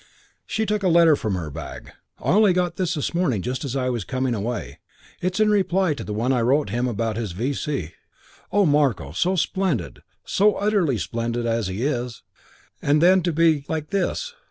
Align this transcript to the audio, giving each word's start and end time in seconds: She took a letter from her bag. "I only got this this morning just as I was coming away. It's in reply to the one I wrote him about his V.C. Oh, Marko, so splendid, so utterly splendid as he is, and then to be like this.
She 0.47 0.65
took 0.65 0.81
a 0.81 0.87
letter 0.87 1.15
from 1.15 1.35
her 1.35 1.51
bag. 1.51 1.91
"I 2.17 2.29
only 2.31 2.53
got 2.53 2.75
this 2.77 2.95
this 2.95 3.13
morning 3.13 3.43
just 3.43 3.63
as 3.63 3.75
I 3.75 3.91
was 3.91 4.03
coming 4.03 4.33
away. 4.33 4.79
It's 5.21 5.39
in 5.39 5.51
reply 5.51 5.93
to 5.93 6.03
the 6.03 6.11
one 6.11 6.33
I 6.33 6.41
wrote 6.41 6.71
him 6.71 6.87
about 6.87 7.17
his 7.17 7.33
V.C. 7.33 7.91
Oh, 8.51 8.65
Marko, 8.65 9.11
so 9.11 9.35
splendid, 9.35 10.01
so 10.25 10.55
utterly 10.55 10.97
splendid 10.97 11.45
as 11.45 11.67
he 11.67 11.83
is, 11.83 12.23
and 12.81 12.99
then 12.99 13.21
to 13.21 13.31
be 13.31 13.63
like 13.69 13.91
this. 13.91 14.33